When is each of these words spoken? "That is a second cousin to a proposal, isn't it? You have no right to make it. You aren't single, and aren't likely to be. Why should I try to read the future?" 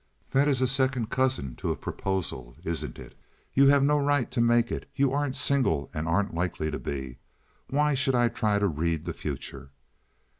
"That 0.31 0.47
is 0.47 0.63
a 0.63 0.67
second 0.67 1.11
cousin 1.11 1.55
to 1.57 1.69
a 1.69 1.75
proposal, 1.75 2.57
isn't 2.63 2.97
it? 2.97 3.13
You 3.53 3.67
have 3.67 3.83
no 3.83 3.99
right 3.99 4.31
to 4.31 4.41
make 4.41 4.71
it. 4.71 4.89
You 4.95 5.11
aren't 5.13 5.35
single, 5.37 5.91
and 5.93 6.07
aren't 6.07 6.33
likely 6.33 6.71
to 6.71 6.79
be. 6.79 7.19
Why 7.69 7.93
should 7.93 8.15
I 8.15 8.27
try 8.29 8.57
to 8.57 8.65
read 8.67 9.05
the 9.05 9.13
future?" 9.13 9.69